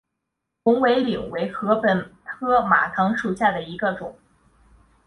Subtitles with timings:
[0.63, 4.17] 红尾翎为禾本科马唐属下的一个种。